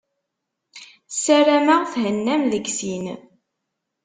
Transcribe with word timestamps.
Sarameɣ 1.23 1.81
thennam 1.93 2.43
deg 2.51 2.65
sin. 2.77 3.05